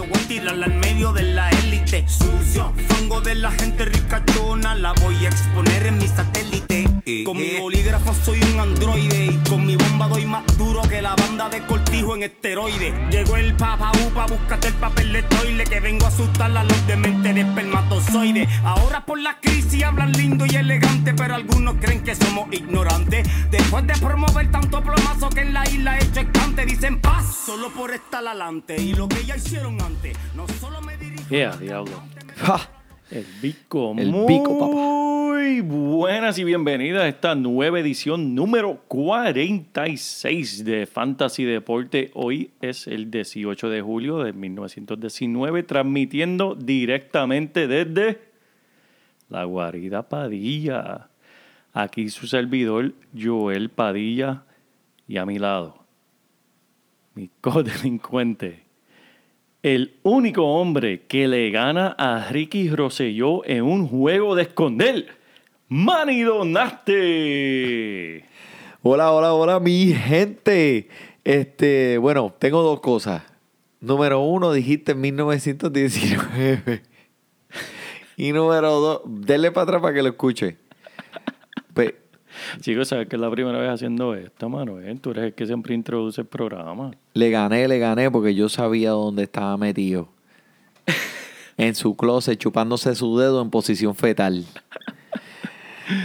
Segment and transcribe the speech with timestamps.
[0.00, 2.04] Voy a tirarla al medio de la élite.
[2.06, 4.74] Sucio, fango de la gente ricachona.
[4.76, 6.97] La voy a exponer en mi satélite.
[7.24, 9.26] Con mi bolígrafo soy un androide.
[9.26, 12.92] Y con mi bomba doy más duro que la banda de cortijo en esteroide.
[13.10, 15.64] Llegó el papa upa, búscate el papel de toile.
[15.64, 18.46] Que vengo a asustar a los de mente de espermatozoide.
[18.62, 21.14] Ahora por la crisis hablan lindo y elegante.
[21.14, 23.26] Pero algunos creen que somos ignorantes.
[23.50, 26.66] Después de promover tanto plomazo que en la isla he hecho escante.
[26.66, 28.76] Dicen paz, solo por estar adelante.
[28.76, 31.24] Y lo que ya hicieron antes, no solo me dirijo.
[31.30, 32.02] ¡Ea, diablo!
[33.10, 33.94] El Bico.
[33.96, 35.62] El Muy Bico, papá.
[35.62, 42.10] buenas y bienvenidas a esta nueva edición número 46 de Fantasy Deporte.
[42.12, 48.20] Hoy es el 18 de julio de 1919, transmitiendo directamente desde
[49.30, 51.08] la guarida Padilla.
[51.72, 54.42] Aquí su servidor, Joel Padilla,
[55.06, 55.82] y a mi lado,
[57.14, 58.67] mi codelincuente,
[59.62, 65.08] el único hombre que le gana a Ricky Rosselló en un juego de esconder,
[65.68, 66.94] Manny Donaste.
[68.82, 70.88] Hola, hola, hola, mi gente.
[71.24, 73.22] Este, bueno, tengo dos cosas.
[73.80, 76.82] Número uno, dijiste en 1919.
[78.20, 80.56] Y número dos, denle para atrás para que lo escuche.
[82.60, 85.00] Chicos, ¿sabes que es la primera vez haciendo esto, Manuel?
[85.00, 86.92] Tú eres el que siempre introduce el programa.
[87.14, 90.08] le gané, le gané porque yo sabía dónde estaba metido.
[91.56, 94.44] En su closet, chupándose su dedo en posición fetal.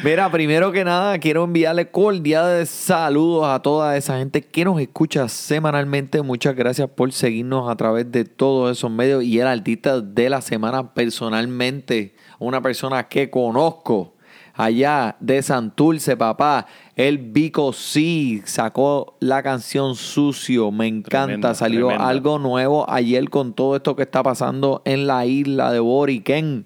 [0.01, 5.27] Mira, primero que nada, quiero enviarle cordiales saludos a toda esa gente que nos escucha
[5.27, 6.21] semanalmente.
[6.21, 9.25] Muchas gracias por seguirnos a través de todos esos medios.
[9.25, 14.15] Y el artista de la semana, personalmente, una persona que conozco
[14.53, 16.67] allá de Santurce, papá.
[16.95, 20.71] El Vico sí sacó la canción Sucio.
[20.71, 21.25] Me encanta.
[21.25, 22.09] Tremenda, Salió tremenda.
[22.09, 26.65] algo nuevo ayer con todo esto que está pasando en la isla de Boriquén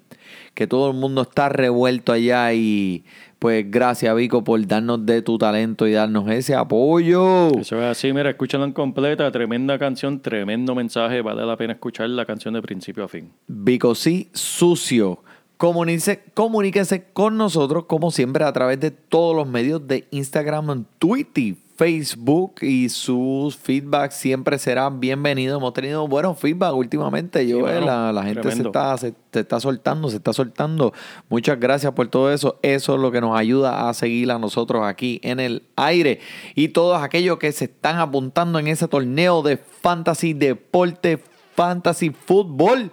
[0.54, 3.04] que todo el mundo está revuelto allá y
[3.38, 7.50] pues gracias Vico por darnos de tu talento y darnos ese apoyo.
[7.60, 12.10] Eso es así, mira, escúchala en completa, tremenda canción, tremendo mensaje, vale la pena escuchar
[12.10, 13.30] la canción de principio a fin.
[13.46, 15.22] Vico sí, sucio.
[15.58, 21.56] Comuníquese, comuníquese con nosotros como siempre a través de todos los medios de Instagram, Twitter,
[21.76, 25.58] Facebook y sus feedback siempre serán bienvenidos.
[25.58, 27.44] Hemos tenido buenos feedback últimamente.
[27.44, 30.92] Yo, Sí, la, la gente se está, se, se está soltando, se está soltando.
[31.28, 32.60] Muchas gracias por todo eso.
[32.62, 36.20] Eso es lo que nos ayuda a seguir a nosotros aquí en el aire.
[36.54, 41.18] Y todos aquellos que se están apuntando en ese torneo de fantasy deporte,
[41.56, 42.92] fantasy fútbol.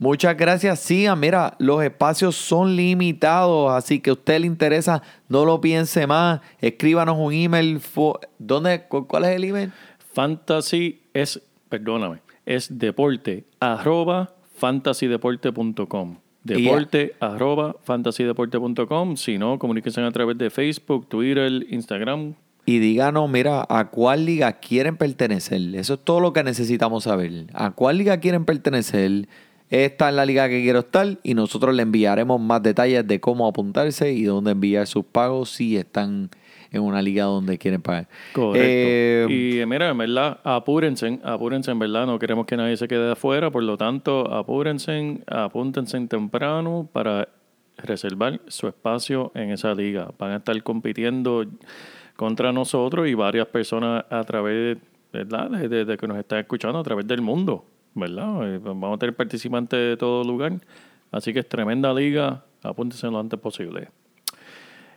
[0.00, 0.80] Muchas gracias.
[0.80, 6.06] Sigan, mira, los espacios son limitados, así que a usted le interesa, no lo piense
[6.06, 6.40] más.
[6.60, 7.78] Escríbanos un email.
[8.38, 8.84] ¿Dónde?
[8.88, 9.70] cu- ¿Cuál es el email?
[10.14, 16.16] Fantasy es, perdóname, es deporte arroba fantasydeporte.com.
[16.44, 19.16] Deporte arroba fantasydeporte.com.
[19.16, 22.34] Si no, comuníquense a través de Facebook, Twitter, Instagram.
[22.64, 25.60] Y díganos, mira, ¿a cuál liga quieren pertenecer?
[25.74, 27.46] Eso es todo lo que necesitamos saber.
[27.52, 29.28] ¿A cuál liga quieren pertenecer?
[29.70, 33.46] Esta es la liga que quiero estar y nosotros le enviaremos más detalles de cómo
[33.46, 36.28] apuntarse y dónde enviar sus pagos si están
[36.72, 38.08] en una liga donde quieren pagar.
[38.32, 38.58] Correcto.
[38.64, 42.86] Eh, y eh, mira, en verdad, apúrense, apúrense, en verdad, no queremos que nadie se
[42.88, 47.28] quede de afuera, por lo tanto, apúrense, apúntense temprano para
[47.76, 50.10] reservar su espacio en esa liga.
[50.18, 51.44] Van a estar compitiendo
[52.16, 54.78] contra nosotros y varias personas a través,
[55.12, 55.50] ¿verdad?
[55.50, 57.64] De, de- de que nos están escuchando a través del mundo,
[57.94, 58.54] ¿verdad?
[58.54, 60.52] Eh, Vamos a tener participantes de todo lugar.
[61.12, 63.88] Así que es tremenda liga, apúntense lo antes posible.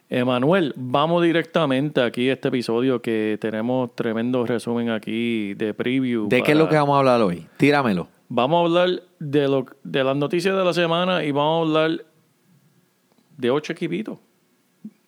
[0.10, 6.28] Emanuel, vamos directamente aquí a este episodio que tenemos tremendo resumen aquí de preview.
[6.28, 7.48] ¿De qué es lo que vamos a hablar hoy?
[7.58, 8.08] Tíramelo.
[8.30, 12.06] Vamos a hablar de, lo, de las noticias de la semana y vamos a hablar
[13.38, 14.20] de ocho equipitos.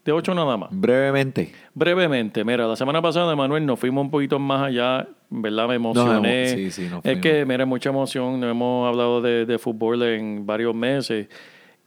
[0.05, 0.69] De ocho nada más.
[0.71, 1.51] Brevemente.
[1.73, 5.67] Brevemente, mira, la semana pasada, Emanuel, nos fuimos un poquito más allá, en ¿verdad?
[5.67, 6.47] Me emocioné.
[6.49, 10.75] Sí, sí, es que, mira, mucha emoción, no hemos hablado de, de fútbol en varios
[10.75, 11.27] meses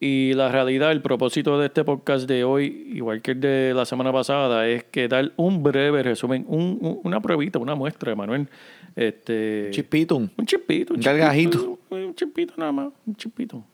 [0.01, 3.85] Y la realidad, el propósito de este podcast de hoy, igual que el de la
[3.85, 8.49] semana pasada, es que dar un breve resumen, un- un- una pruebita, una muestra, Manuel.
[8.95, 10.17] Este, Chispito.
[10.17, 10.95] un chipito.
[10.95, 11.59] Un cargajito.
[11.59, 13.65] chipito, Un chipito nada más, un chipito.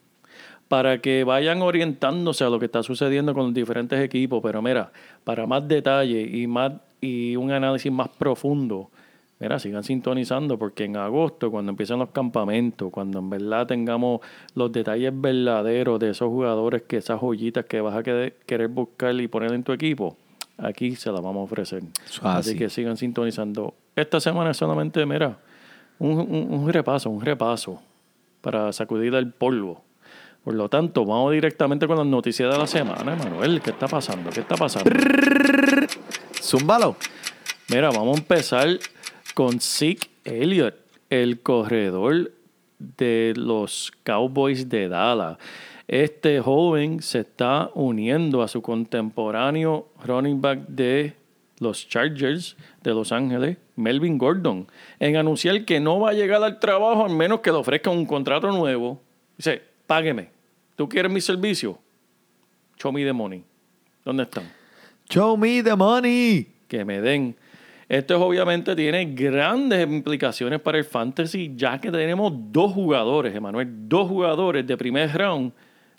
[0.69, 4.41] Para que vayan orientándose a lo que está sucediendo con los diferentes equipos.
[4.43, 4.91] Pero mira,
[5.23, 8.91] para más detalle y, más, y un análisis más profundo,
[9.39, 14.21] mira, sigan sintonizando porque en agosto, cuando empiezan los campamentos, cuando en verdad tengamos
[14.55, 19.29] los detalles verdaderos de esos jugadores, que esas joyitas que vas a querer, buscar y
[19.29, 20.17] poner en tu equipo,
[20.57, 21.83] aquí se las vamos a ofrecer.
[22.39, 23.75] Así que sigan sintonizando.
[23.95, 25.37] Esta semana es solamente, mira,
[25.99, 27.81] un, un- un repaso, un repaso
[28.41, 29.83] para sacudir el polvo.
[30.45, 33.63] Por lo tanto, vamos directamente con las noticias de la semana, Manuel.
[33.63, 34.29] ¿Qué está pasando?
[34.29, 34.91] ¿Qué está pasando?
[36.39, 36.97] Zúmbalo.
[37.71, 38.69] Mira, vamos a empezar
[39.33, 40.75] con Zeke Elliott,
[41.09, 42.33] el corredor
[42.79, 45.39] de los Cowboys de Dallas.
[45.89, 51.15] Este joven se está uniendo a su contemporáneo running back de
[51.59, 54.67] los Chargers de Los Ángeles, Melvin Gordon,
[55.01, 58.05] en anunciar que no va a llegar al trabajo a menos que le ofrezca un
[58.05, 59.01] contrato nuevo.
[59.39, 60.34] Dice, págueme.
[60.77, 61.79] ¿Tú quieres mi servicio?
[62.77, 63.45] Show me the money.
[64.05, 64.45] ¿Dónde están?
[65.09, 66.47] Show me the money.
[66.69, 67.37] que me den.
[67.89, 73.69] Esto es, obviamente tiene grandes implicaciones para el fantasy, ya que tenemos dos jugadores, Emanuel,
[73.89, 75.53] dos jugadores de primer round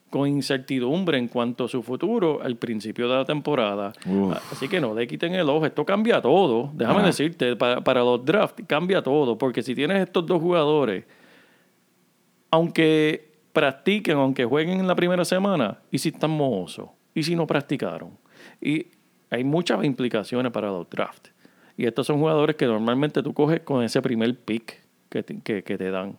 [0.10, 3.94] con incertidumbre en cuanto a su futuro al principio de la temporada.
[4.06, 4.36] Uf.
[4.52, 5.66] Así que no le quiten el ojo.
[5.66, 6.72] Esto cambia todo.
[6.74, 7.08] Déjame Ajá.
[7.08, 11.06] decirte, para, para los drafts cambia todo, porque si tienes estos dos jugadores,
[12.50, 17.48] aunque practiquen, aunque jueguen en la primera semana, y si están mohosos, y si no
[17.48, 18.12] practicaron.
[18.62, 18.88] Y
[19.32, 21.32] hay muchas implicaciones para los drafts.
[21.76, 24.80] Y estos son jugadores que normalmente tú coges con ese primer pick
[25.10, 26.18] que te, que, que te dan.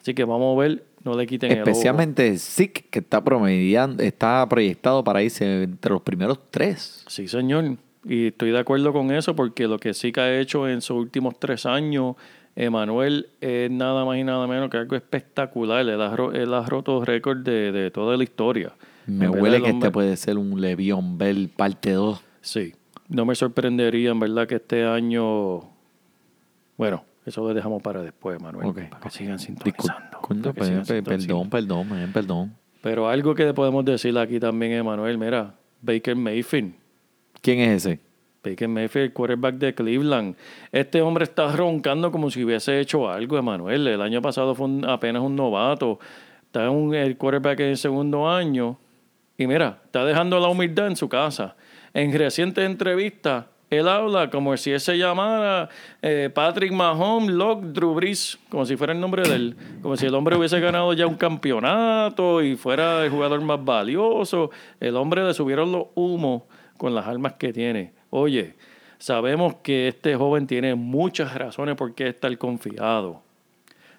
[0.00, 1.58] Así que vamos a ver, no le quiten el.
[1.58, 7.04] Especialmente Zeke, que está promediando, está proyectado para irse entre los primeros tres.
[7.08, 7.76] Sí, señor.
[8.04, 11.38] Y estoy de acuerdo con eso porque lo que que ha hecho en sus últimos
[11.40, 12.14] tres años,
[12.56, 15.86] Emanuel, es nada más y nada menos que algo espectacular.
[15.86, 18.72] Él ha, ro- él ha roto récord de, de toda la historia.
[19.06, 22.20] Me En huele el que este puede ser un Le'Veon Bell parte 2.
[22.40, 22.72] Sí.
[23.08, 25.60] No me sorprendería, en verdad, que este año...
[26.76, 28.66] Bueno, eso lo dejamos para después, Manuel.
[28.66, 30.52] Ok, Para que sigan sintonizando.
[30.54, 31.04] que sigan sintonizando.
[31.04, 32.54] perdón, perdón, man, perdón.
[32.82, 36.74] Pero algo que podemos decir aquí también, Emanuel, mira, Baker Mayfield.
[37.42, 38.00] ¿Quién es ese?
[38.46, 40.36] Baker Mayfield, el quarterback de Cleveland.
[40.70, 43.86] Este hombre está roncando como si hubiese hecho algo, Emanuel.
[43.88, 45.98] El año pasado fue apenas un novato.
[46.44, 48.78] Está un, el quarterback en el segundo año.
[49.36, 51.56] Y mira, está dejando la humildad en su casa.
[51.92, 55.68] En recientes entrevistas, él habla como si él se llamara
[56.00, 59.56] eh, Patrick Mahomes, Locke, Drew Brees, como si fuera el nombre de él.
[59.82, 64.50] Como si el hombre hubiese ganado ya un campeonato y fuera el jugador más valioso.
[64.78, 66.44] El hombre le subieron los humos
[66.76, 67.92] con las armas que tiene.
[68.18, 68.54] Oye,
[68.96, 73.20] sabemos que este joven tiene muchas razones por qué estar confiado.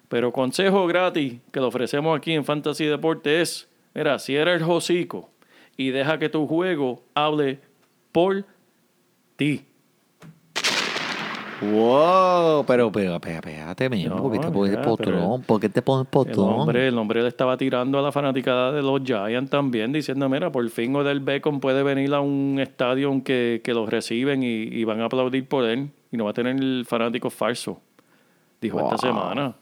[0.08, 5.30] Pero consejo gratis que le ofrecemos aquí en Fantasy Deporte es, mira, cierra el hocico
[5.76, 7.60] y deja que tu juego hable
[8.10, 8.44] por
[9.36, 9.67] ti.
[11.60, 14.76] Wow, pero, pero, pero, espérate, mismo, No, ¿por qué te pones
[15.46, 16.38] ¿Por qué te pones El potrón?
[16.50, 20.52] hombre, el hombre le estaba tirando a la fanaticada de los Giants también, diciendo, mira,
[20.52, 24.46] por fin Odell Beckham puede venir a un estadio en que, que los reciben y,
[24.46, 27.80] y van a aplaudir por él y no va a tener el fanático falso.
[28.60, 29.54] Dijo esta semana.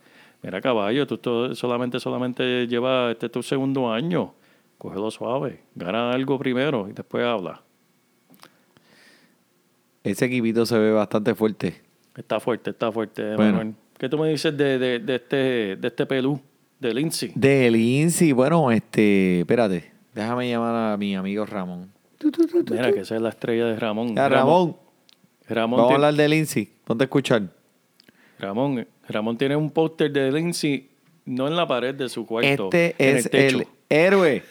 [0.43, 4.35] Mira, caballo, tú to- solamente, solamente lleva este es tu segundo año.
[4.77, 5.63] Cógelo suave.
[5.75, 7.63] Gana algo primero y después habla.
[10.05, 11.86] Ese equipito se ve bastante fuerte.
[12.17, 13.59] Está fuerte, está fuerte, Bueno.
[13.59, 13.75] Manuel.
[13.99, 15.37] ¿Qué tú me dices de, de, de este,
[15.77, 16.39] de este pelú,
[16.79, 17.33] de Lindsay?
[17.35, 21.91] De Lindsay, bueno, este, espérate, déjame llamar a mi amigo Ramón.
[22.71, 24.15] Mira, que esa es la estrella de Ramón.
[24.15, 24.77] Ya, Ramón,
[25.49, 26.69] Ramón, vamos a hablar de Lindsay.
[26.85, 27.43] Ponte a escuchar.
[28.39, 30.89] Ramón, Ramón tiene un póster de Lindsay,
[31.25, 32.65] no en la pared de su cuarto.
[32.73, 33.59] Este en es techo.
[33.61, 34.43] el héroe.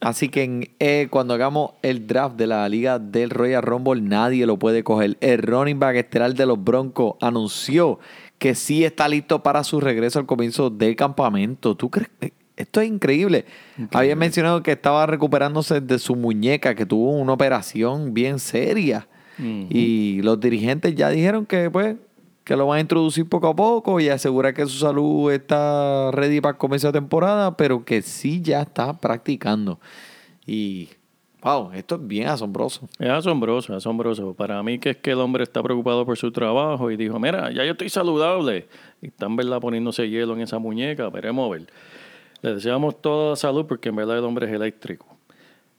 [0.00, 4.46] Así que en- eh, cuando hagamos el draft de la liga del Royal Rumble, nadie
[4.46, 5.16] lo puede coger.
[5.20, 7.98] El running back estelar de los Broncos anunció
[8.38, 11.74] que sí está listo para su regreso al comienzo del campamento.
[11.76, 12.10] ¿Tú crees?
[12.20, 13.44] Eh, Esto es increíble.
[13.92, 19.06] Había mencionado que estaba recuperándose de su muñeca, que tuvo una operación bien seria.
[19.70, 21.94] Y los dirigentes ya dijeron que pues
[22.48, 26.40] que lo van a introducir poco a poco y asegurar que su salud está ready
[26.40, 29.78] para comienzo de temporada, pero que sí ya está practicando.
[30.46, 30.88] Y
[31.42, 32.88] wow, esto es bien asombroso.
[32.98, 34.32] Es asombroso, asombroso.
[34.32, 37.52] Para mí que es que el hombre está preocupado por su trabajo y dijo, mira,
[37.52, 38.66] ya yo estoy saludable.
[39.02, 41.66] Y están, ¿verdad?, poniéndose hielo en esa muñeca, veremos a ver.
[42.40, 45.04] Le deseamos toda la salud porque en verdad el hombre es eléctrico.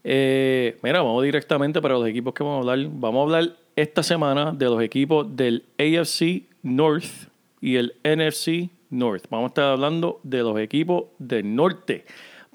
[0.04, 2.88] Eh, mira, vamos directamente para los equipos que vamos a hablar.
[2.94, 7.30] Vamos a hablar esta semana de los equipos del AFC North
[7.62, 9.25] y el NFC North.
[9.30, 12.06] Vamos a estar hablando de los equipos del norte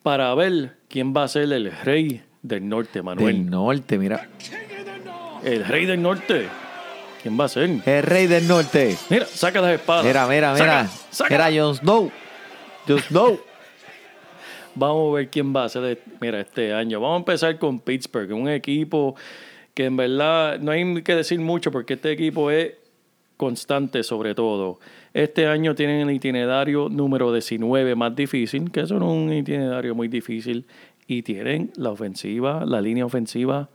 [0.03, 3.37] para ver quién va a ser el rey del norte, Manuel.
[3.37, 4.29] Del norte, mira.
[5.43, 6.49] El rey del norte.
[7.23, 7.71] ¿Quién va a ser?
[7.85, 8.97] El rey del norte.
[9.09, 10.05] Mira, saca las espadas.
[10.05, 10.87] Mira, mira, mira.
[10.87, 11.49] Saca, saca.
[11.49, 12.13] Mira, Jon Snow.
[12.87, 13.41] Jon Snow.
[14.75, 17.01] Vamos a ver quién va a ser mira, este año.
[17.01, 19.15] Vamos a empezar con Pittsburgh, un equipo
[19.73, 22.73] que en verdad no hay que decir mucho porque este equipo es
[23.37, 24.79] constante sobre todo.
[25.13, 29.95] Este año tienen el itinerario número 19 más difícil, que eso no es un itinerario
[29.95, 30.67] muy difícil,
[31.07, 33.69] y tienen la ofensiva, la línea ofensiva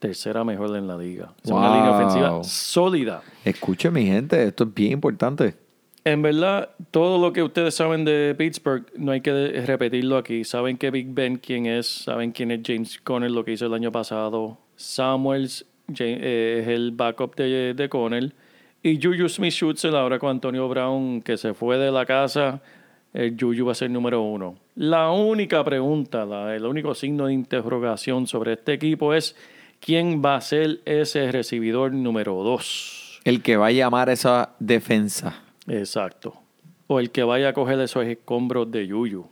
[0.00, 1.34] tercera mejor en la liga.
[1.44, 3.22] Es una línea ofensiva sólida.
[3.44, 5.54] Escuche, mi gente, esto es bien importante.
[6.02, 10.44] En verdad, todo lo que ustedes saben de Pittsburgh no hay que repetirlo aquí.
[10.44, 13.74] Saben que Big Ben quién es, saben quién es James Conner, lo que hizo el
[13.74, 14.56] año pasado.
[14.76, 15.66] Samuels
[15.98, 18.32] eh, es el backup de, de Conner.
[18.82, 22.62] Y Juju Smith-Schuster ahora con Antonio Brown, que se fue de la casa,
[23.12, 24.56] el Juju va a ser número uno.
[24.76, 29.36] La única pregunta, la- el único signo de interrogación sobre este equipo es
[29.80, 33.20] quién va a ser ese recibidor número dos.
[33.24, 35.42] El que va a llamar esa defensa.
[35.68, 36.34] Exacto.
[36.86, 39.26] O el que vaya a coger esos escombros de Yuyu,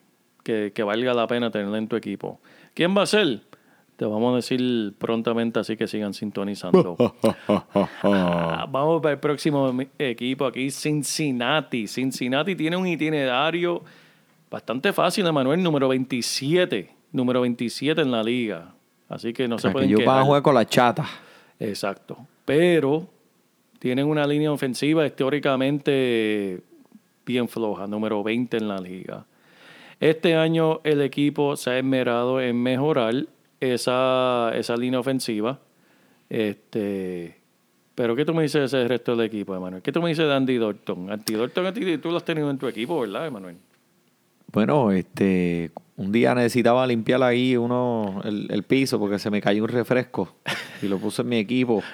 [0.44, 2.38] que, que valga la pena tenerlo en tu equipo.
[2.74, 3.40] ¿Quién va a ser?
[3.98, 6.96] Te vamos a decir prontamente, así que sigan sintonizando.
[8.04, 11.88] Ah, vamos para el próximo equipo aquí, Cincinnati.
[11.88, 13.82] Cincinnati tiene un itinerario
[14.48, 16.94] bastante fácil, Emanuel, número 27.
[17.10, 18.72] Número 27 en la liga.
[19.08, 20.26] Así que no O se sea, que pueden ellos van a quejar.
[20.26, 21.04] jugar con la chata.
[21.58, 22.18] Exacto.
[22.44, 23.08] Pero
[23.80, 26.60] tienen una línea ofensiva históricamente
[27.26, 29.24] bien floja, número 20 en la liga.
[29.98, 33.26] Este año el equipo se ha esmerado en mejorar
[33.60, 35.58] esa, esa línea ofensiva.
[36.28, 37.36] Este,
[37.94, 39.82] pero ¿qué tú me dices de ese resto del equipo, Emanuel?
[39.82, 41.10] ¿Qué tú me dices de Andy Dalton?
[41.10, 43.56] Andy Dalton tú lo has tenido en tu equipo, ¿verdad, Emanuel?
[44.52, 49.62] Bueno, este, un día necesitaba limpiar ahí uno el, el piso porque se me cayó
[49.62, 50.36] un refresco
[50.82, 51.82] y lo puse en mi equipo.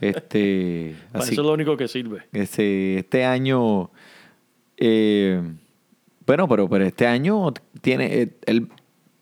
[0.00, 2.22] Este, Para así eso es lo único que sirve.
[2.32, 3.90] este, este año,
[4.78, 5.40] eh,
[6.26, 8.68] bueno, pero, pero este año tiene, eh, el,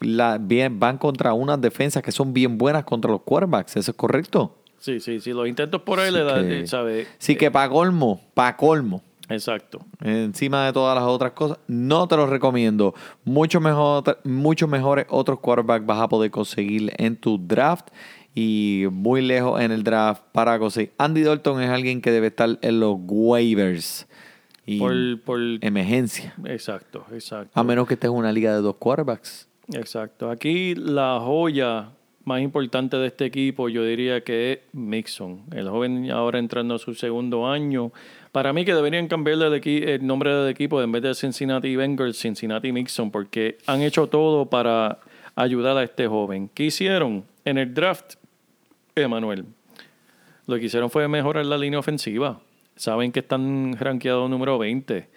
[0.01, 3.97] la, bien, van contra unas defensas que son bien buenas contra los quarterbacks, ¿eso es
[3.97, 4.57] correcto?
[4.79, 5.33] Sí, sí, sí.
[5.33, 7.07] Los intentos por ahí Sí eh, ¿sabe?
[7.19, 9.81] Sí que para colmo, para colmo, Exacto.
[10.03, 12.95] encima de todas las otras cosas, no te lo recomiendo.
[13.25, 17.89] Mucho mejor, mucho mejores otros quarterbacks vas a poder conseguir en tu draft
[18.35, 20.93] y muy lejos en el draft para conseguir.
[20.97, 24.07] Andy Dalton es alguien que debe estar en los waivers
[24.65, 26.35] y Por, por, emergencia.
[26.47, 27.59] exacto, exacto.
[27.59, 29.50] A menos que estés en una liga de dos quarterbacks.
[29.75, 30.31] Exacto.
[30.31, 31.91] Aquí la joya
[32.25, 35.43] más importante de este equipo yo diría que es Mixon.
[35.53, 37.93] El joven ahora entrando a su segundo año.
[38.33, 42.73] Para mí que deberían cambiarle el, nombre del equipo en vez de Cincinnati Bengals, Cincinnati
[42.73, 45.01] Mixon, porque han hecho todo para
[45.35, 46.51] ayudar a este joven.
[46.53, 48.15] ¿Qué hicieron en el draft,
[48.95, 49.45] Emanuel?
[50.47, 52.41] Lo que hicieron fue mejorar la línea ofensiva.
[52.77, 55.09] Saben que están rankeados número 20.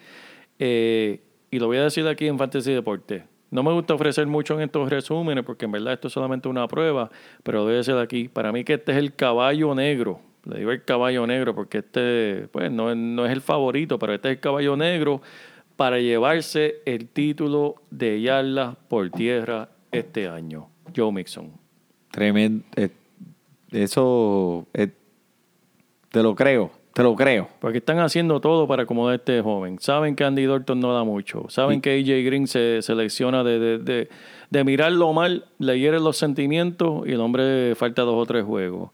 [0.58, 1.20] Eh,
[1.50, 3.33] y lo voy a decir aquí en Fantasy Deporte.
[3.54, 6.66] No me gusta ofrecer mucho en estos resúmenes porque en verdad esto es solamente una
[6.66, 7.08] prueba,
[7.44, 8.26] pero lo voy a decir aquí.
[8.26, 10.18] Para mí que este es el caballo negro.
[10.42, 14.30] Le digo el caballo negro porque este, pues no, no es el favorito, pero este
[14.30, 15.22] es el caballo negro
[15.76, 20.66] para llevarse el título de yardas por tierra este año.
[20.94, 21.52] Joe Mixon.
[22.10, 22.64] Tremendo.
[22.74, 22.90] eh,
[23.70, 24.88] eso eh,
[26.10, 27.48] te lo creo, te lo creo.
[27.60, 29.78] Porque están haciendo todo para acomodar a este joven.
[29.80, 31.46] Saben que Andy Dalton no da mucho.
[31.48, 34.08] Saben que AJ Green se selecciona de, de, de,
[34.50, 38.90] de mirarlo mal, le hieren los sentimientos y el hombre falta dos o tres juegos.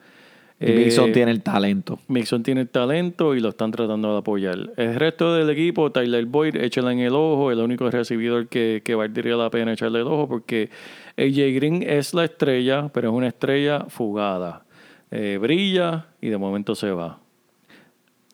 [0.62, 1.98] Y Mixon Eh, tiene el talento.
[2.08, 4.58] Mixon tiene el talento y lo están tratando de apoyar.
[4.76, 8.94] El resto del equipo, Tyler Boyd, échale en el ojo, el único recibidor que, que
[8.94, 10.68] valdría la pena echarle el ojo porque
[11.16, 14.64] AJ Green es la estrella, pero es una estrella fugada.
[15.10, 17.18] Eh, brilla y de momento se va.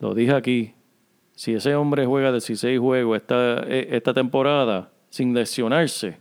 [0.00, 0.72] Lo dije aquí.
[1.34, 6.18] Si ese hombre juega 16 juegos esta, eh, esta temporada sin lesionarse,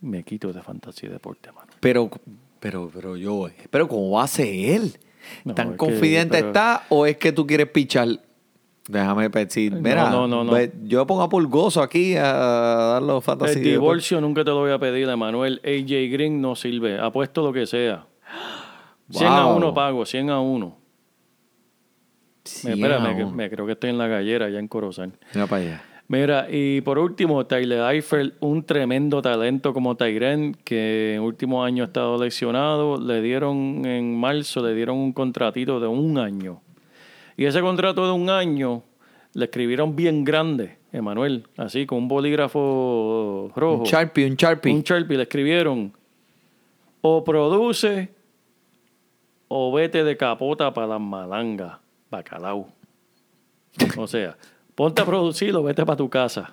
[0.00, 1.72] me quito de fantasía deporte, mano.
[1.80, 2.08] Pero,
[2.60, 4.92] pero, pero yo, pero ¿cómo ser él?
[5.44, 8.08] No, ¿Tan es que- confidente pero- está o es que tú quieres pichar?
[8.86, 10.44] Déjame decir, mira, no, no,
[10.84, 13.58] yo pongo a pulgoso aquí a dar los fantasy.
[13.60, 15.58] El divorcio nunca te lo voy a pedir, Emanuel.
[15.64, 16.98] AJ Green no sirve.
[17.00, 18.06] Apuesto lo que sea.
[19.08, 19.56] 100 a Wow.
[19.56, 20.76] 1 pago, 100 a 1.
[22.44, 25.12] Sí, me, creo que estoy en la gallera ya en Corozal.
[25.32, 25.82] Mira para allá.
[26.06, 31.84] Mira, y por último, Tyler Eifert, un tremendo talento como Tyren, que en último año
[31.84, 33.00] ha estado lesionado.
[33.00, 36.60] Le dieron en marzo, le dieron un contratito de un año.
[37.38, 38.82] Y ese contrato de un año
[39.32, 43.78] le escribieron bien grande, Emanuel, así con un bolígrafo rojo.
[43.78, 44.72] Un Sharpie, un Sharpie.
[44.72, 45.92] Un Sharpie, le escribieron
[47.00, 48.08] o produce
[49.48, 51.78] o vete de capota para las malangas,
[52.16, 52.68] bacalao.
[53.96, 54.36] O sea,
[54.74, 56.52] ponte a producirlo, vete para tu casa.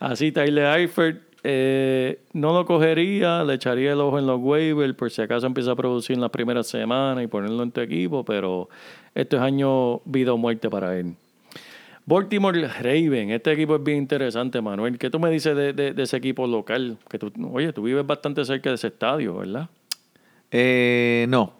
[0.00, 5.10] Así Tyler Eifert eh, no lo cogería, le echaría el ojo en los waivers por
[5.10, 8.68] si acaso empieza a producir en las primeras semanas y ponerlo en tu equipo, pero
[9.14, 11.14] esto es año vida o muerte para él.
[12.04, 14.98] Baltimore Raven, este equipo es bien interesante, Manuel.
[14.98, 16.98] ¿Qué tú me dices de, de- de ese equipo local?
[17.08, 19.68] Que tú, oye, tú vives bastante cerca de ese estadio, ¿verdad?
[20.50, 21.52] Eh, no.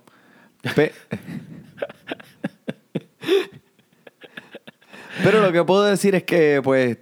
[0.75, 0.93] Pe-
[5.23, 6.99] Pero lo que puedo decir es que, pues,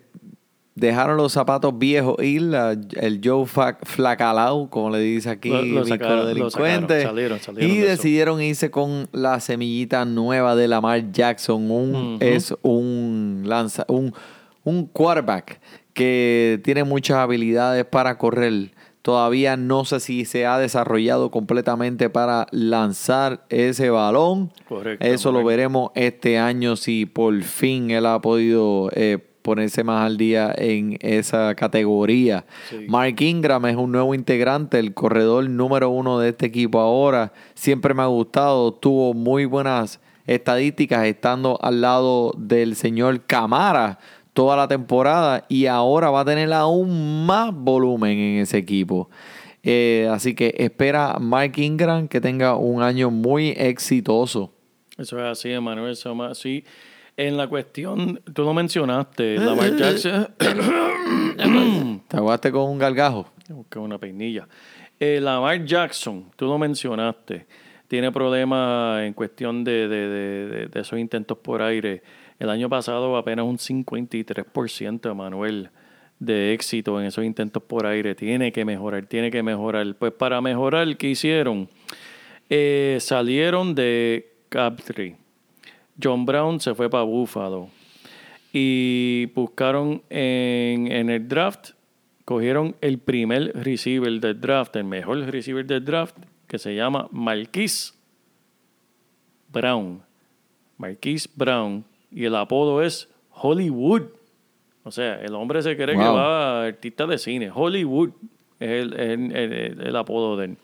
[0.74, 5.82] dejaron los zapatos viejos ir, la- el Joe Flacalau, como le dice aquí, Lo- lo
[5.84, 10.56] mi sacaron, lo codelincuente, sacaron, salieron, salieron y de decidieron irse con la semillita nueva
[10.56, 11.70] de Lamar Jackson.
[11.70, 12.16] Un.
[12.20, 14.12] Es un lanza, un,
[14.64, 15.60] un quarterback
[15.92, 18.70] que tiene muchas habilidades para correr.
[19.02, 24.52] Todavía no sé si se ha desarrollado completamente para lanzar ese balón.
[24.68, 30.04] Correcto, Eso lo veremos este año si por fin él ha podido eh, ponerse más
[30.04, 32.44] al día en esa categoría.
[32.68, 32.84] Sí.
[32.88, 37.32] Mark Ingram es un nuevo integrante, el corredor número uno de este equipo ahora.
[37.54, 43.98] Siempre me ha gustado, tuvo muy buenas estadísticas estando al lado del señor Camara
[44.32, 49.10] toda la temporada y ahora va a tener aún más volumen en ese equipo.
[49.62, 54.52] Eh, así que espera Mark Ingram que tenga un año muy exitoso.
[54.96, 55.92] Eso es así, Emanuel.
[55.92, 56.64] Eso es así.
[57.16, 60.28] En la cuestión, tú lo mencionaste, Lamar Jackson.
[62.08, 63.26] ¿Te aguaste con un gargajo?
[63.48, 64.48] Busqué una peinilla.
[64.98, 67.46] Eh, Lamar Jackson, tú lo mencionaste,
[67.88, 72.02] tiene problemas en cuestión de- de- de esos intentos por aire.
[72.40, 75.68] El año pasado apenas un 53%, Manuel,
[76.18, 78.14] de éxito en esos intentos por aire.
[78.14, 79.94] Tiene que mejorar, tiene que mejorar.
[79.96, 81.68] Pues para mejorar, ¿qué hicieron?
[82.48, 85.16] Eh, salieron de Captree.
[86.02, 87.68] John Brown se fue para Buffalo.
[88.54, 91.72] Y buscaron en, en el draft,
[92.24, 97.92] cogieron el primer receiver del draft, el mejor receiver del draft, que se llama Marquise
[99.52, 100.02] Brown.
[100.78, 101.84] Marquise Brown.
[102.12, 104.02] Y el apodo es Hollywood.
[104.84, 106.14] O sea, el hombre se cree que Wow.
[106.14, 107.50] va a artista de cine.
[107.54, 108.10] Hollywood
[108.58, 110.56] es el, el- el- el apodo de él.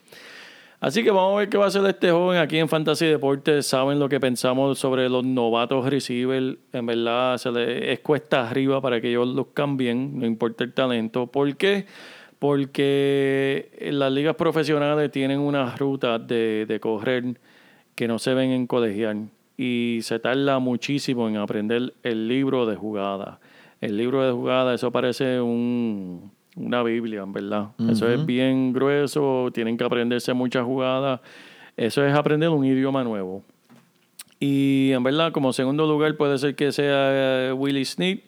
[0.79, 3.65] Así que vamos a ver qué va a hacer este joven aquí en Fantasy Deportes.
[3.65, 6.55] Saben lo que pensamos sobre los novatos receivers.
[6.71, 10.73] En verdad, se les es cuesta arriba para que ellos los cambien, no importa el
[10.73, 11.25] talento.
[11.27, 11.85] ¿Por qué?
[12.37, 17.23] Porque las ligas profesionales tienen unas rutas de, de correr
[17.95, 22.75] que no se ven en colegial y se tarda muchísimo en aprender el libro de
[22.75, 23.39] jugada.
[23.81, 27.69] El libro de jugada, eso parece un, una Biblia, en verdad.
[27.89, 31.21] Eso es bien grueso, tienen que aprenderse muchas jugadas.
[31.75, 33.43] Eso es aprender un idioma nuevo.
[34.39, 38.19] Y en verdad, como segundo lugar puede ser que sea eh, Willie Snead.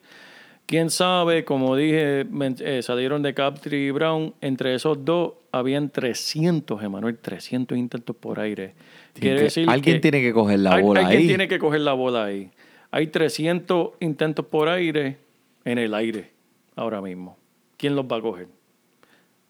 [0.66, 2.28] Quién sabe, como dije,
[2.60, 4.36] eh, salieron de Captree y Brown.
[4.42, 8.76] Entre esos dos habían 300, Emanuel, 300 intentos por aire.
[9.14, 11.28] Quiere decir alguien que tiene que coger la bola alguien ahí.
[11.28, 12.52] tiene que coger la bola ahí.
[12.92, 15.18] Hay 300 intentos por aire
[15.66, 16.32] en el aire
[16.76, 17.38] ahora mismo.
[17.78, 18.48] ¿Quién los va a coger?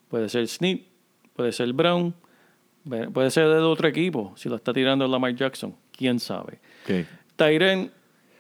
[0.10, 0.80] Puede ser Snead,
[1.36, 2.14] puede ser Brown,
[3.14, 5.76] puede ser del otro equipo, si lo está tirando Lamar Jackson.
[5.92, 6.60] ¿Quién sabe?
[7.36, 7.92] Tyren,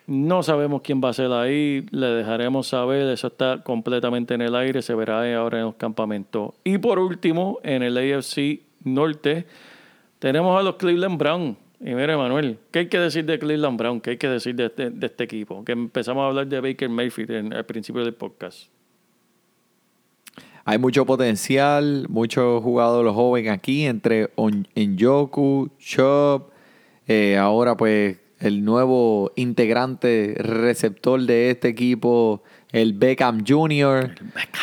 [0.08, 4.56] no sabemos quién va a ser ahí, le dejaremos saber, eso está completamente en el
[4.56, 6.54] aire, se verá ahora en los campamentos.
[6.64, 9.46] Y por último, en el AFC Norte,
[10.20, 11.58] tenemos a los Cleveland Brown.
[11.82, 14.02] Y mire, Manuel, ¿qué hay que decir de Cleveland Brown?
[14.02, 15.64] ¿Qué hay que decir de este, de este equipo?
[15.64, 18.68] Que empezamos a hablar de Baker Mayfield en, al principio del podcast.
[20.66, 24.30] Hay mucho potencial, muchos jugadores jóvenes aquí, entre
[24.76, 26.52] Njoku, Chubb,
[27.08, 34.12] eh, ahora pues el nuevo integrante receptor de este equipo, el Beckham Jr.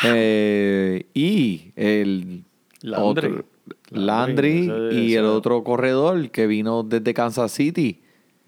[0.05, 2.45] eh, y el
[2.83, 3.27] Landry.
[3.31, 3.45] otro-
[3.91, 8.01] Landry, y el otro corredor que vino desde Kansas City,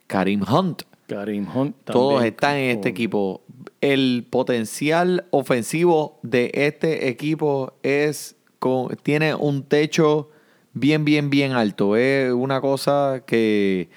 [0.07, 0.83] Karim Hunt.
[1.07, 3.43] Karim Hunt Todos están en este equipo.
[3.81, 10.31] El potencial ofensivo de este equipo es con, tiene un techo
[10.75, 11.97] bien, bien, bien alto.
[11.97, 13.89] Es una cosa que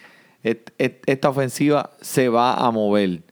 [0.44, 3.24] et- et- esta ofensiva se va a mover.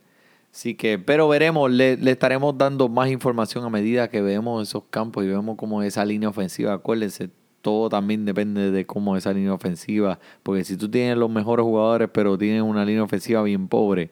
[0.52, 4.84] Así que, pero veremos, le, le estaremos dando más información a medida que vemos esos
[4.90, 7.30] campos y vemos cómo esa línea ofensiva, acuérdense,
[7.62, 12.10] todo también depende de cómo esa línea ofensiva, porque si tú tienes los mejores jugadores,
[12.14, 14.10] pero tienes una línea ofensiva bien pobre,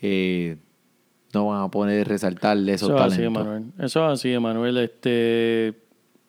[0.00, 0.56] eh,
[1.32, 3.42] no van a poder resaltarle esos Eso es así, talentos.
[3.42, 3.64] Emanuel.
[3.78, 4.78] Eso es así, Emanuel.
[4.78, 5.68] Este,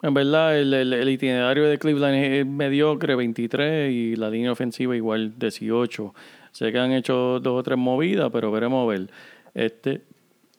[0.03, 4.95] en verdad, el, el- el itinerario de Cleveland es mediocre, 23, y la línea ofensiva
[4.95, 6.13] igual, 18.
[6.51, 9.09] Sé que han hecho dos o tres movidas, pero veremos a ver.
[9.53, 10.01] Este,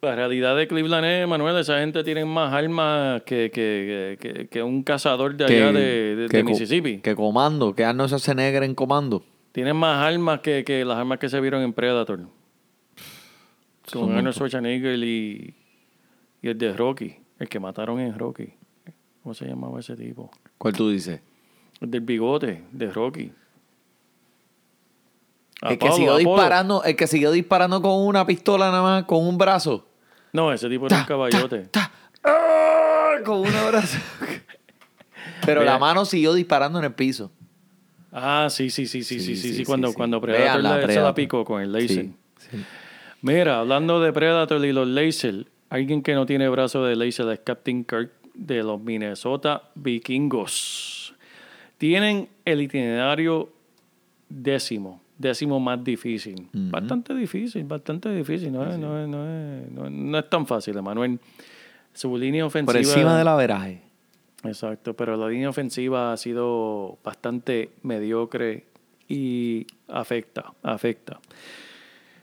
[0.03, 4.63] la realidad de Cleveland es, Emanuel, esa gente tiene más armas que, que, que, que
[4.63, 6.99] un cazador de allá de, de- Mississippi.
[6.99, 9.25] Que comando, que Arnold Schwarzenegger en comando.
[9.53, 12.19] Tienen más armas que, que las armas que se vieron en Predator.
[13.87, 15.55] Son Con Arnold Schwarzenegger y,
[16.43, 17.17] y el de Rocky.
[17.39, 18.55] El que mataron en Rocky.
[19.23, 20.33] ¿Cómo se llamaba ese tipo?
[20.59, 21.21] ¿Cuál tú dices?
[21.81, 23.31] El del bigote de Rocky.
[25.63, 26.29] el que Apolo, siguió Apolo.
[26.29, 29.87] disparando, el que siguió disparando con una pistola nada más, con un brazo.
[30.33, 31.69] No, ese tipo era un caballote.
[32.25, 33.15] ¡Ah!
[33.25, 33.99] Con un brazo.
[35.47, 35.73] Pero Vea.
[35.73, 37.31] la mano siguió disparando en el piso.
[38.13, 39.97] Ah, sí, sí, sí, sí, sí, sí, Sí, sí, sí, cuando, sí, sí.
[39.97, 41.15] cuando Predator la Predator.
[41.15, 42.07] picó con el laser.
[42.07, 42.15] Sí,
[42.51, 42.65] sí.
[43.23, 47.41] Mira, hablando de Predator y los laser, alguien que no tiene brazo de laser es
[47.41, 51.15] Captain Kirk de los Minnesota Vikingos.
[51.79, 53.51] Tienen el itinerario
[54.29, 56.49] décimo, décimo más difícil.
[56.53, 58.53] Bastante difícil, bastante difícil.
[58.53, 61.19] No, es, no, es, no, es, no, no es tan fácil, Emanuel.
[61.95, 62.73] Su línea ofensiva...
[62.73, 63.81] Por encima del averaje.
[64.45, 68.65] Exacto, pero la línea ofensiva ha sido bastante mediocre
[69.09, 71.21] y afecta, afecta.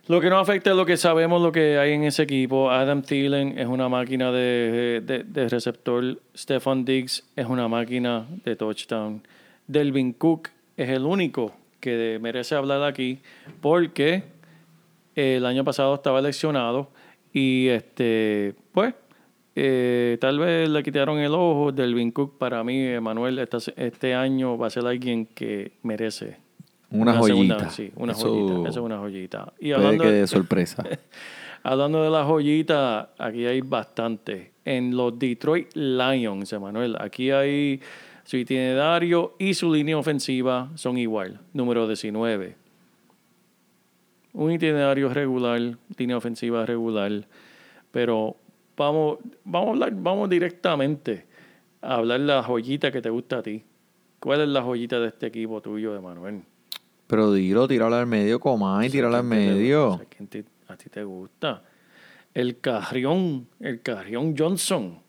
[0.08, 2.72] Lo que no afecta es lo que sabemos, lo que hay en ese equipo.
[2.72, 6.20] Adam Thielen es una máquina de, de- de receptor.
[6.36, 9.22] Stefan Diggs es una máquina de touchdown.
[9.68, 13.20] Delvin Cook es el único que merece hablar aquí
[13.62, 14.24] porque
[15.15, 16.89] el año pasado estaba lesionado
[17.34, 18.94] y este pues
[19.56, 23.39] eh, tal vez le quitaron el ojo del Cook para mí Emanuel
[23.76, 26.38] este año va a ser alguien que merece
[26.92, 27.70] Una, segunda- joyita.
[27.70, 30.84] sí una Eso joyita eso es una joyita y Puede hablando que de, de sorpresa.
[31.63, 37.82] hablando de la joyita aquí hay bastante en los Detroit Lions Emanuel aquí hay
[38.30, 42.56] su itinerario y su línea ofensiva son igual número 19
[44.34, 45.60] un itinerario regular,
[45.98, 47.28] línea ofensiva regular,
[47.92, 48.36] pero
[48.78, 51.26] vamos, vamos a hablar, vamos directamente
[51.82, 53.63] a hablar de la joyita que te gusta a ti.
[54.20, 56.44] ¿Cuál es la joyita de este equipo tuyo, de Manuel?
[57.08, 60.02] Pero dilo, tíralo al medio, coma y tíralo al ¿Quién te- medio.
[60.30, 61.63] te- a ti te gusta?
[62.34, 65.00] El Carrión, el Carrión Johnson,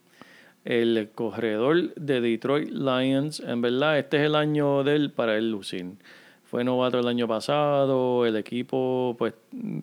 [0.65, 3.39] el corredor de Detroit Lions.
[3.39, 5.93] En verdad, este es el año de él para él lucir.
[6.43, 9.33] Fue novato el año pasado, el equipo pues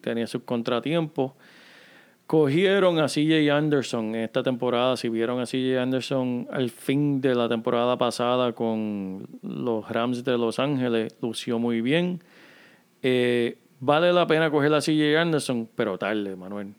[0.02, 1.32] tenía sus contratiempos.
[2.26, 4.98] Cogieron a CJ Anderson en esta temporada.
[4.98, 10.36] Si vieron a CJ Anderson al fin de la temporada pasada con los Rams de
[10.36, 12.22] Los Ángeles, lució muy bien.
[13.02, 16.74] Eh, vale la pena coger a CJ Anderson, pero tarde, Manuel.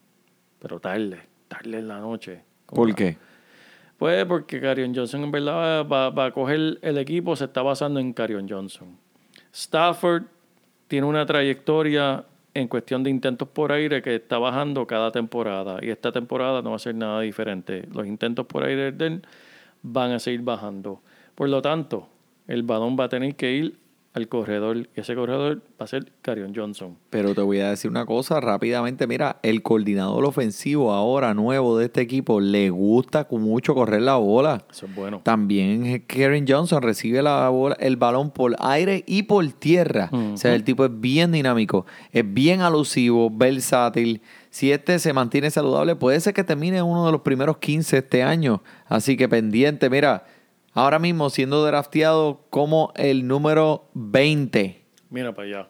[0.59, 2.43] Pero tarde, tarde en la noche.
[2.67, 3.17] ¿Por qué?
[3.99, 8.13] Pues porque Carion Johnson en verdad va, a coger el equipo, se está basando en
[8.13, 8.97] Carion Johnson.
[9.51, 10.23] Stafford
[10.87, 15.89] tiene una trayectoria en cuestión de intentos por aire que está bajando cada temporada y
[15.89, 17.89] esta temporada no va a ser nada diferente.
[17.93, 19.21] Los intentos por aire de
[19.81, 21.01] van a seguir bajando.
[21.35, 22.07] Por lo tanto,
[22.47, 23.77] el balón va a tener que ir
[24.19, 26.97] al corredor y ese corredor va a ser Carion Johnson.
[27.09, 29.07] Pero te voy a decir una cosa rápidamente.
[29.07, 34.63] Mira, el coordinador ofensivo ahora nuevo de este equipo le gusta mucho correr la bola.
[34.69, 35.21] Eso es bueno.
[35.23, 40.09] También Karen Johnson recibe la bola, el balón por aire y por tierra.
[40.11, 44.21] O sea, el tipo es bien dinámico, es bien alusivo, versátil.
[44.49, 48.23] Si este se mantiene saludable, puede ser que termine uno de los primeros 15 este
[48.23, 48.61] año.
[48.87, 50.25] Así que pendiente, mira,
[50.73, 54.81] ahora mismo siendo drafteado como el número 20.
[55.09, 55.69] Mira para allá.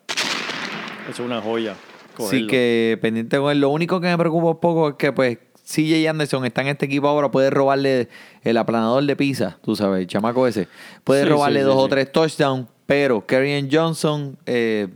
[1.10, 1.72] Es una joya.
[1.72, 2.48] Así cogerlo.
[2.50, 3.62] que pendiente con él.
[3.62, 6.86] Lo único que me preocupa un poco es que, pues, CJ Anderson está en este
[6.88, 8.10] equipo ahora, puede robarle
[8.44, 10.68] el aplanador de pizza, tú sabes, el chamaco ese.
[11.04, 14.88] Puede Sí, robarle sí, dos sí, o tres touchdowns, pero Kerryon Johnson, eh,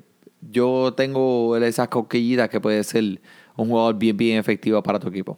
[0.42, 3.22] yo tengo esas coquillitas que puede ser
[3.56, 5.38] un jugador bien, bien efectivo para tu equipo.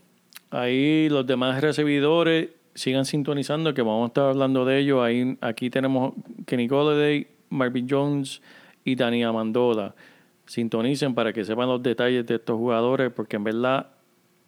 [0.52, 5.02] Ahí los demás recibidores sigan sintonizando, que vamos a estar hablando de ellos.
[5.02, 6.14] Ahí, aquí tenemos
[6.46, 8.42] Kenny Golladay, Marvin Jones
[8.84, 9.96] y Dani Amendola.
[10.46, 13.88] Sintonicen para que sepan los detalles de estos jugadores, porque en verdad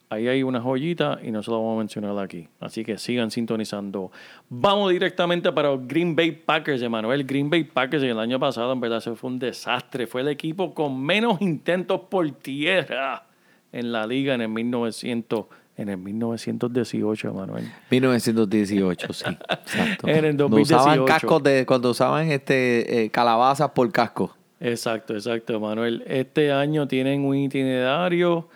[0.10, 2.48] ahí hay una joyita y no se lo vamos a mencionar aquí.
[2.60, 4.12] Así que sigan sintonizando.
[4.50, 7.24] Vamos directamente para los Green Bay Packers, Emanuel.
[7.26, 10.06] Green Bay Packers el año pasado en verdad se fue un desastre.
[10.06, 13.26] Fue el equipo con menos intentos por tierra
[13.72, 15.46] en la liga en el 1900,
[15.78, 17.72] en el 1918, Manuel.
[17.92, 19.26] 1918, sí.
[19.50, 20.08] Exacto.
[20.08, 21.06] En el Cuando usaban 2018.
[21.06, 24.36] cascos de, cuando usaban este eh, calabazas por casco.
[24.60, 26.04] Exacto, exacto, Manuel.
[26.08, 28.50] Este año tienen un itinerario,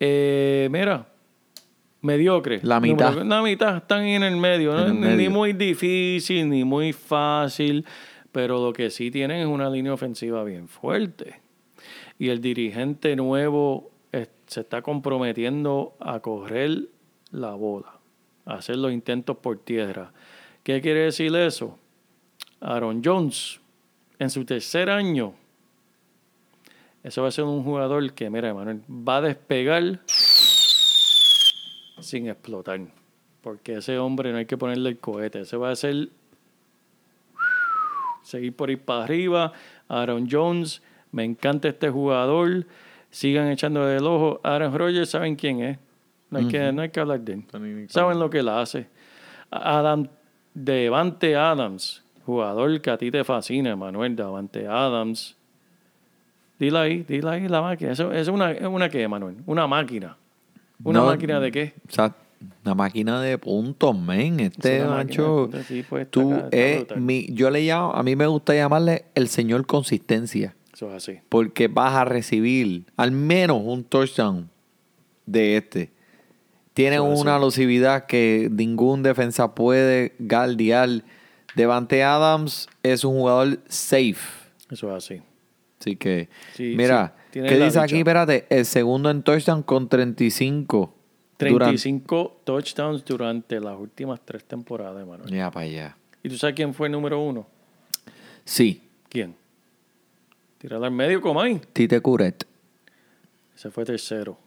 [0.00, 1.06] eh, mira,
[2.00, 2.58] mediocre.
[2.64, 3.14] La mitad.
[3.22, 4.76] La mitad, están en el medio.
[4.86, 5.08] En ¿no?
[5.08, 7.86] el Ni- muy difícil, ni muy fácil,
[8.32, 11.40] pero lo que sí tienen es una línea ofensiva bien fuerte.
[12.18, 13.90] Y el dirigente nuevo
[14.46, 16.88] se está comprometiendo a correr
[17.30, 17.98] la bola,
[18.46, 20.12] a hacer los intentos por tierra.
[20.62, 21.78] ¿Qué quiere decir eso?
[22.60, 23.60] Aaron Jones,
[24.18, 25.34] en su tercer año,
[27.02, 30.00] eso va a ser un jugador que, mira, Emanuel, va a despegar
[32.00, 32.80] sin explotar.
[33.42, 35.40] Porque ese hombre no hay que ponerle el cohete.
[35.40, 36.08] Ese va a ser
[38.22, 39.52] seguir por ir para arriba.
[39.88, 42.66] Aaron Jones, me encanta este jugador.
[43.14, 44.40] Sigan echando del ojo.
[44.42, 45.78] Aaron Rodgers, ¿saben quién es?
[46.30, 47.86] No hay, que, no hay que hablar de él.
[47.88, 48.88] Saben lo que él hace.
[49.52, 50.08] Adam,
[50.52, 54.16] Devante Adams, jugador que a ti te fascina, Manuel.
[54.16, 55.36] Devante Adams.
[56.58, 57.92] Dile ahí, dile ahí la máquina.
[57.92, 59.36] Eso, eso es una, es una qué, Manuel?
[59.46, 60.16] Una máquina.
[60.82, 61.74] ¿Una No, máquina de qué?
[61.88, 62.12] O sea,
[62.64, 64.40] una máquina de puntos, men.
[64.40, 65.42] Este Es macho.
[65.44, 69.28] puntos, sí, pues, tú acá, mi, yo le llamo, a mí me gusta llamarle el
[69.28, 70.56] señor consistencia.
[70.74, 71.20] Eso es así.
[71.28, 74.50] Porque vas a recibir al menos un touchdown
[75.24, 75.92] de este.
[76.72, 80.88] Tiene Eso una elusividad que ningún defensa puede galdear.
[81.54, 84.16] Devante Adams es un jugador safe.
[84.70, 85.22] Eso es así.
[85.78, 87.98] Así que, Sí, mira, sí, ¿qué dice aquí?
[87.98, 90.92] Espérate, el segundo en touchdown con 35.
[91.38, 95.30] Durante- 35 touchdowns durante las últimas tres temporadas, Manuel.
[95.30, 95.96] Ya para allá.
[96.22, 97.46] ¿Y tú sabes quién fue el número uno?
[98.44, 99.36] Sí, ¿Quién?
[100.64, 101.60] Tirarla al medio, Comay.
[101.74, 102.46] Tite Curet.
[103.54, 104.38] Ese fue tercero.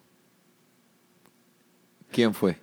[2.12, 2.58] ¿Quién fue?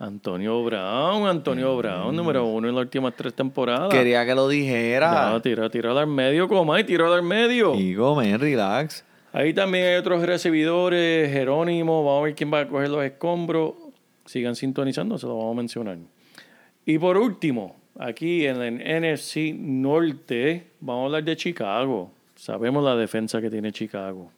[0.00, 3.88] Antonio Brown, Antonio Brown, número uno en las últimas tres temporadas.
[3.88, 5.30] Quería que lo dijera.
[5.32, 7.74] Ya, tira, tirarla al medio, Comay, tirarla al medio.
[7.74, 9.04] Digo, men, relax.
[9.32, 13.74] Ahí también hay otros recibidores, Jerónimo, vamos a ver quién va a coger los escombros.
[14.26, 15.98] Sigan sintonizando, se lo vamos a mencionar.
[16.84, 22.10] Y por último, aquí en el NFC Norte, vamos a hablar de Chicago.
[22.34, 24.30] Sabemos la defensa que tiene Chicago.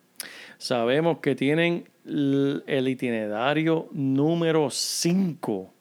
[0.59, 5.73] Sabemos que tienen el itinerario número 5.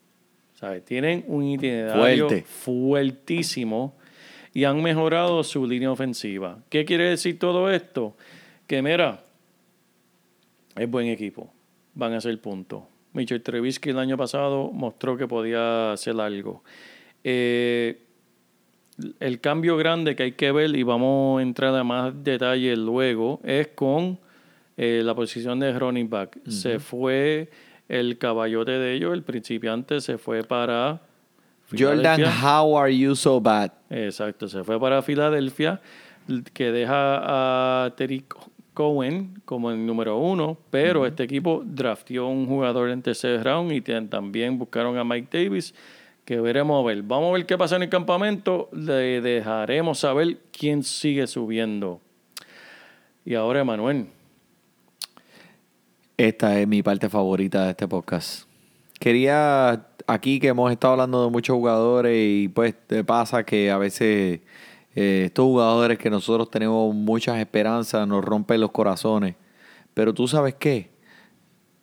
[0.56, 0.86] ¿Sabes?
[0.86, 2.46] Tienen un itinerario Fuerte.
[2.48, 3.96] fuertísimo
[4.54, 6.60] y han mejorado su línea ofensiva.
[6.70, 8.16] ¿Qué quiere decir todo esto?
[8.68, 9.24] Que mira,
[10.76, 11.52] es buen equipo.
[11.94, 12.84] Van a hacer puntos.
[13.14, 16.64] Mitchell Trubisky el año pasado mostró que podía hacer algo.
[17.24, 18.05] Eh,
[19.20, 23.40] el cambio grande que hay que ver, y vamos a entrar a más detalles luego,
[23.44, 24.20] es con
[24.78, 26.38] eh, la posición de running back.
[26.48, 27.50] Se fue
[27.90, 31.02] el caballote de ellos, el principiante, se fue para...
[31.78, 33.72] Jordan, how are you so bad?
[33.90, 35.82] Exacto, se fue para Filadelfia,
[36.54, 38.24] que deja a Terry
[38.74, 43.82] Cohen como el número uno, pero este equipo draftió un jugador en tercer round y
[43.82, 45.74] también buscaron a Mike Davis,
[46.26, 47.04] que veremos a ver.
[47.04, 52.02] Vamos a ver qué pasa en el campamento, le dejaremos saber quién sigue subiendo.
[53.24, 54.08] Y ahora, Emanuel,
[56.18, 58.48] Esta es mi parte favorita de este podcast.
[59.00, 63.78] Quería, aquí que hemos estado hablando de muchos jugadores y pues te pasa que a
[63.78, 64.40] veces
[64.96, 69.36] eh, estos jugadores que nosotros tenemos muchas esperanzas nos rompen los corazones.
[69.94, 70.90] Pero tú sabes qué,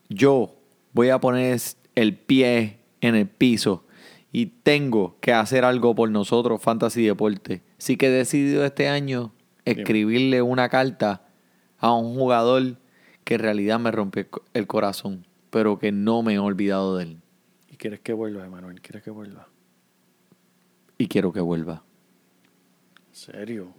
[0.08, 0.54] yo
[0.92, 1.60] voy a poner
[1.94, 3.84] el pie en el piso
[4.32, 7.62] y tengo que hacer algo por nosotros, Fantasy Deporte.
[7.78, 9.32] Así que he decidido este año
[9.66, 11.28] escribirle una carta
[11.78, 12.78] a un jugador
[13.24, 17.18] que en realidad me rompió el corazón, pero que no me he olvidado de él.
[17.68, 18.80] ¿y quieres que vuelva, Emanuel?
[18.80, 19.48] ¿Quieres que vuelva?
[20.96, 21.82] Y quiero que vuelva.
[23.10, 23.74] ¿En serio?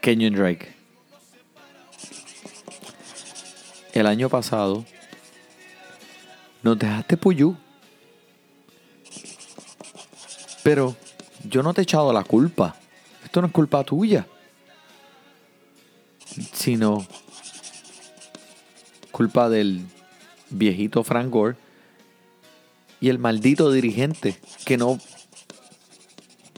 [0.00, 0.74] Kenyon Drake.
[3.92, 4.84] El año pasado
[6.62, 7.56] nos dejaste Puyú.
[10.62, 10.96] Pero
[11.48, 12.76] yo no te he echado la culpa.
[13.24, 14.26] Esto no es culpa tuya.
[16.52, 17.06] Sino
[19.10, 19.84] culpa del
[20.50, 21.56] viejito Frank Gore
[23.00, 24.98] y el maldito dirigente que no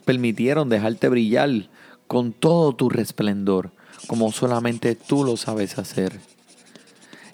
[0.04, 1.68] permitieron dejarte brillar
[2.06, 3.72] con todo tu resplendor,
[4.06, 6.20] como solamente tú lo sabes hacer.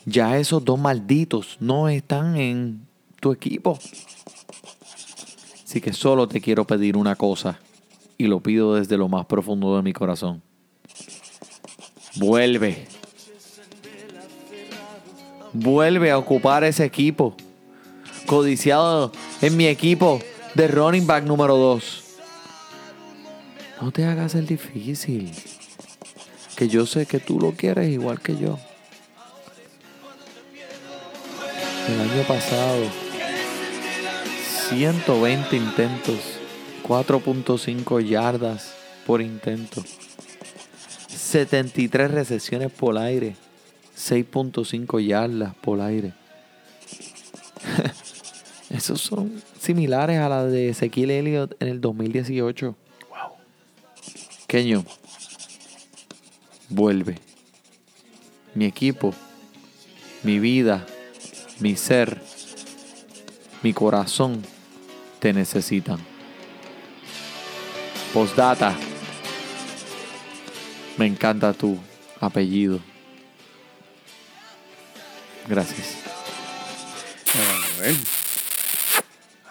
[0.06, 2.86] Ya esos dos malditos no están en
[3.20, 3.78] tu equipo.
[5.70, 7.60] Así que solo te quiero pedir una cosa,
[8.18, 10.42] y lo pido desde lo más profundo de mi corazón.
[12.16, 12.88] Vuelve.
[15.52, 17.36] vuelve a ocupar ese equipo.
[18.26, 20.20] Codiciado en mi equipo
[20.56, 22.04] de running back número 2.
[23.80, 25.30] No te hagas el difícil.
[26.56, 28.58] Que yo sé que tú lo quieres igual que yo.
[31.86, 33.09] El año pasado,
[34.70, 36.20] 120 intentos,
[36.86, 38.72] 4.5 yardas
[39.04, 39.82] por intento,
[41.08, 43.34] 73 recesiones por aire,
[43.96, 46.12] 6.5 yardas por aire.
[48.70, 52.76] Esos son similares a la de Ezequiel Elliott en el 2018.
[53.08, 53.38] Wow.
[54.46, 54.84] Keño,
[56.68, 57.18] vuelve.
[58.54, 59.12] Mi equipo,
[60.22, 60.86] mi vida,
[61.58, 62.22] mi ser,
[63.64, 64.44] mi corazón
[65.20, 65.98] te necesitan.
[68.12, 68.74] Postdata.
[70.96, 71.78] Me encanta tu
[72.20, 72.80] apellido.
[75.48, 76.02] Gracias.
[77.34, 77.94] A ver.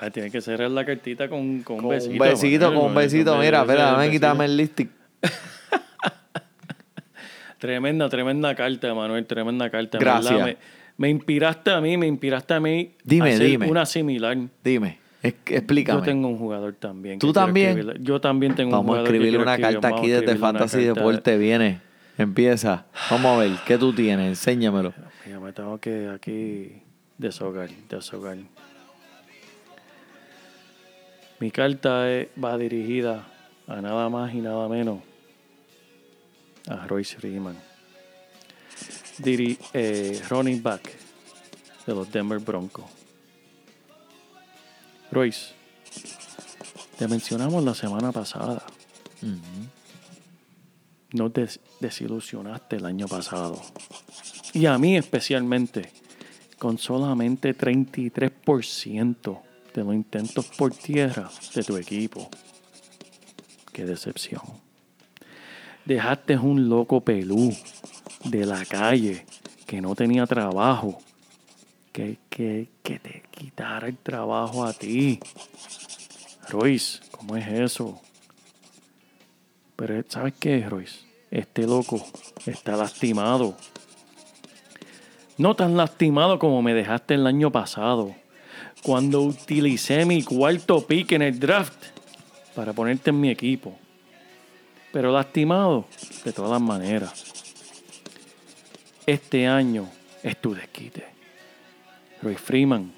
[0.01, 2.11] Ah, tiene que cerrar la cartita con, con un Con besito.
[2.13, 3.37] un besito, Manuel, con un besito.
[3.37, 4.11] Mira, espera, déjame besito.
[4.11, 4.89] quitarme el lipstick.
[7.57, 9.97] Tremenda, tremenda carta, Manuel, tremenda carta.
[9.97, 10.41] Gracias.
[10.41, 10.57] Me,
[10.95, 12.95] me inspiraste a mí, me inspiraste a mí.
[13.03, 13.67] Dime, a hacer dime.
[13.69, 14.37] Una similar.
[14.63, 15.99] Dime, es- explícame.
[15.99, 17.19] Yo tengo un jugador también.
[17.19, 17.93] ¿Tú que también?
[18.03, 19.07] Yo también tengo un Vamos a jugador.
[19.07, 19.73] que escribirle una escribir.
[19.73, 20.83] carta Vamos aquí a desde escribirle una Fantasy.
[20.85, 21.37] Deporte.
[21.37, 21.81] Viene,
[22.17, 22.85] empieza.
[23.11, 24.27] Vamos a ver, ¿qué tú tienes?
[24.27, 24.93] Enséñamelo.
[25.25, 26.81] Mira, me tengo que aquí
[27.17, 28.37] deshogar, deshogar.
[31.39, 33.25] Mi carta es- va dirigida
[33.67, 34.99] a nada más y nada menos
[36.67, 37.55] a Royce Freeman.
[39.19, 40.81] Diri, eh, running back
[41.85, 42.85] de los Denver Broncos.
[45.11, 45.53] Royce,
[46.97, 48.61] te mencionamos la semana pasada.
[51.13, 53.59] No te des- desilusionaste el año pasado.
[54.53, 55.91] Y a mí especialmente,
[56.57, 59.41] con solamente 33%
[59.73, 62.29] de los intentos por tierra de tu equipo.
[63.71, 64.41] Qué decepción.
[65.85, 67.55] Dejaste un loco pelú
[68.25, 69.25] de la calle
[69.65, 70.99] que no tenía trabajo.
[71.99, 75.19] Que, que, que te quitara el trabajo a ti.
[76.47, 77.99] Royce, ¿cómo es eso?
[79.75, 80.99] Pero ¿sabes qué, Royce?
[81.29, 82.01] Este loco
[82.45, 83.57] está lastimado.
[85.37, 88.15] No tan lastimado como me dejaste el año pasado,
[88.81, 91.83] cuando utilicé mi cuarto pick en el draft
[92.55, 93.77] para ponerte en mi equipo.
[94.93, 95.85] Pero lastimado
[96.23, 97.25] de todas maneras.
[99.05, 99.89] Este año
[100.23, 101.18] es tu desquite.
[102.21, 102.91] Roy Freeman,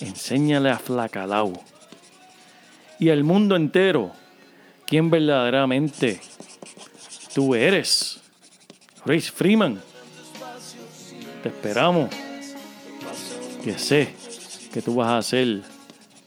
[0.00, 1.52] enséñale a Flacalao
[2.98, 4.12] y al mundo entero
[4.86, 6.20] quién verdaderamente
[7.34, 8.20] tú eres.
[9.04, 9.82] Royce Freeman.
[11.42, 12.10] Te esperamos.
[13.62, 14.14] Que sé
[14.72, 15.62] que tú vas a ser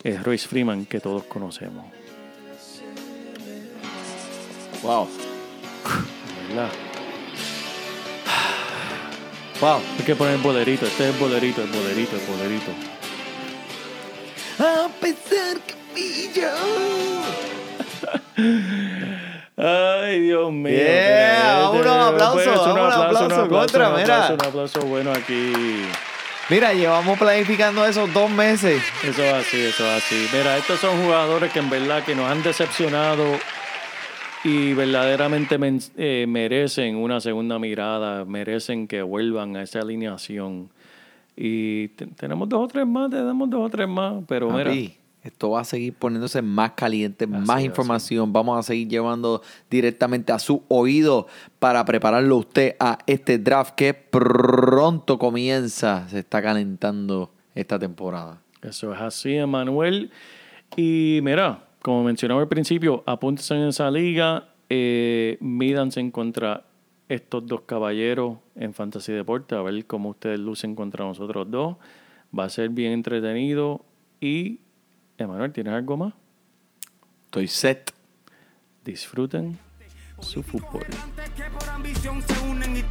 [0.03, 1.85] el Royce Freeman que todos conocemos.
[4.83, 5.07] Wow.
[6.49, 6.69] ¿Verdad?
[9.59, 9.81] Wow.
[9.97, 10.85] Hay que poner el bolerito.
[10.85, 12.71] Este es el bolerito, el bolerito, el bolerito.
[14.59, 15.57] A pesar
[15.95, 16.49] que yo.
[19.57, 20.71] Ay, Dios mío.
[20.77, 24.15] Yeah, Mira, vámonos, aplauso, pues, un aplauso, contra, un mira.
[24.15, 25.87] aplauso, un aplauso bueno aquí.
[26.49, 28.81] Mira, llevamos planificando eso dos meses.
[29.03, 30.29] Eso es así, eso es así.
[30.31, 33.25] Mira, estos son jugadores que en verdad que nos han decepcionado
[34.43, 40.69] y verdaderamente men- eh, merecen una segunda mirada, merecen que vuelvan a esa alineación.
[41.35, 44.71] Y te- tenemos dos o tres más, tenemos dos o tres más, pero mira,
[45.23, 47.65] esto va a seguir poniéndose más caliente, Así, más así.
[47.65, 48.31] información.
[48.31, 51.27] Vamos a seguir llevando directamente a su oído
[51.59, 56.07] para prepararlo usted a este draft que pronto comienza.
[56.09, 58.39] Se está calentando esta temporada.
[58.61, 60.11] eso es así, Emanuel.
[60.75, 66.65] Y mira, como mencionaba al principio, apúntense en esa liga, eh, mídanse contra
[67.07, 71.77] estos dos caballeros en Fantasy Deporte, a ver cómo ustedes lucen contra nosotros dos.
[72.37, 73.85] Va a ser bien entretenido.
[74.19, 74.59] Y,
[75.17, 76.13] Emanuel, ¿tienes algo más?
[77.27, 77.93] Estoy set.
[78.83, 79.57] Disfruten
[80.19, 80.83] su fútbol.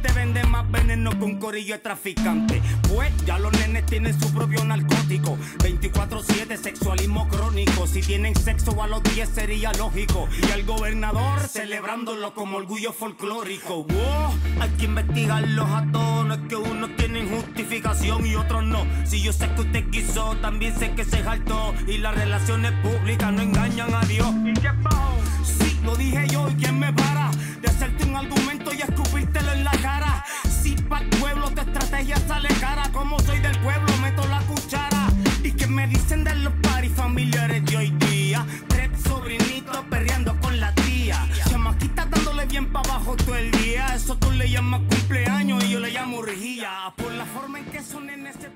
[0.01, 2.61] Te venden más veneno que un corillo de traficante.
[2.93, 5.37] Pues ya los nenes tienen su propio narcótico.
[5.59, 7.87] 24-7, sexualismo crónico.
[7.87, 10.27] Si tienen sexo a los 10 sería lógico.
[10.47, 13.83] Y el gobernador celebrándolo como orgullo folclórico.
[13.83, 16.25] Wow, hay que investigarlos a todos.
[16.25, 18.85] No es que unos tienen justificación y otros no.
[19.05, 21.73] Si yo sé que usted quiso, también sé que se jaltó.
[21.87, 24.33] Y las relaciones públicas no engañan a Dios.
[24.45, 25.17] ¿Y qué pasó?
[25.43, 27.31] Sí, lo dije yo, ¿y quién me para?
[27.61, 30.23] de hacerte un argumento y escupírtelo en la cara.
[30.61, 35.07] Si pa'l pueblo tu estrategia sale cara, como soy del pueblo, meto la cuchara.
[35.43, 38.45] Y que me dicen de los paris familiares de hoy día.
[38.67, 41.27] Tres sobrinitos perreando con la tía.
[41.49, 43.95] Chamaquita dándole bien pa' abajo todo el día.
[43.95, 46.93] Eso tú le llamas cumpleaños y yo le llamo rejilla.
[46.95, 48.49] Por la forma en que son en ese